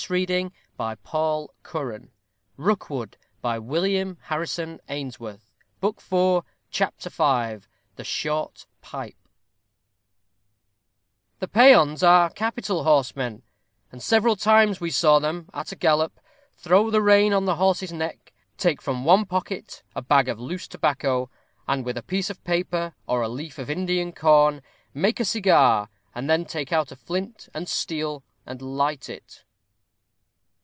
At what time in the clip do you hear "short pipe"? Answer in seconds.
8.03-9.27